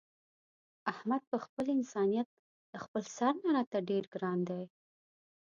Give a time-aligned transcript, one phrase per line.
[0.91, 2.27] احمد په خپل انسانیت
[2.71, 4.63] له خپل سر نه راته ډېر ګران دی.